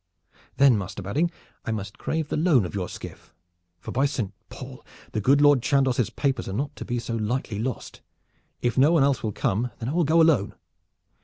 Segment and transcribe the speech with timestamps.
[0.57, 1.29] "Then, Master Badding,
[1.63, 3.35] I must crave the loan of your skiff,
[3.79, 4.83] for by Saint Paul!
[5.11, 8.01] the good Lord Chandos' papers are not to be so lightly lost.
[8.63, 10.55] If no one else will come, then I will go alone."